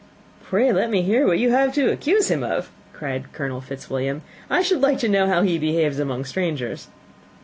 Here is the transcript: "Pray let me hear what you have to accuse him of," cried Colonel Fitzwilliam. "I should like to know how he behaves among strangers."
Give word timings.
"Pray 0.43 0.71
let 0.73 0.89
me 0.89 1.03
hear 1.03 1.27
what 1.27 1.37
you 1.37 1.51
have 1.51 1.71
to 1.75 1.91
accuse 1.91 2.31
him 2.31 2.41
of," 2.41 2.71
cried 2.91 3.31
Colonel 3.33 3.61
Fitzwilliam. 3.61 4.23
"I 4.49 4.63
should 4.63 4.81
like 4.81 4.97
to 4.97 5.07
know 5.07 5.27
how 5.27 5.43
he 5.43 5.59
behaves 5.59 5.99
among 5.99 6.25
strangers." 6.25 6.87